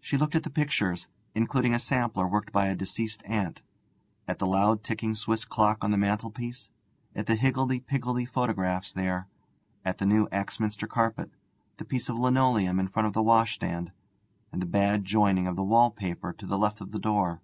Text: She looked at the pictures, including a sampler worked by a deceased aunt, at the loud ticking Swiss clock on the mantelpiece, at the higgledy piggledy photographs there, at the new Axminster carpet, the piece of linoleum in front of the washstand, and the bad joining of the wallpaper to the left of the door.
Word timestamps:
She 0.00 0.16
looked 0.16 0.34
at 0.34 0.44
the 0.44 0.48
pictures, 0.48 1.08
including 1.34 1.74
a 1.74 1.78
sampler 1.78 2.26
worked 2.26 2.52
by 2.52 2.68
a 2.68 2.74
deceased 2.74 3.22
aunt, 3.26 3.60
at 4.26 4.38
the 4.38 4.46
loud 4.46 4.82
ticking 4.82 5.14
Swiss 5.14 5.44
clock 5.44 5.84
on 5.84 5.90
the 5.90 5.98
mantelpiece, 5.98 6.70
at 7.14 7.26
the 7.26 7.34
higgledy 7.36 7.78
piggledy 7.78 8.24
photographs 8.24 8.94
there, 8.94 9.28
at 9.84 9.98
the 9.98 10.06
new 10.06 10.26
Axminster 10.32 10.86
carpet, 10.86 11.34
the 11.76 11.84
piece 11.84 12.08
of 12.08 12.18
linoleum 12.18 12.80
in 12.80 12.88
front 12.88 13.08
of 13.08 13.12
the 13.12 13.20
washstand, 13.22 13.92
and 14.52 14.62
the 14.62 14.64
bad 14.64 15.04
joining 15.04 15.46
of 15.46 15.56
the 15.56 15.62
wallpaper 15.64 16.32
to 16.32 16.46
the 16.46 16.56
left 16.56 16.80
of 16.80 16.92
the 16.92 16.98
door. 16.98 17.42